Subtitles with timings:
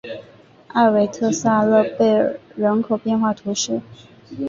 [0.69, 3.79] 埃韦特萨勒贝尔人口变化图示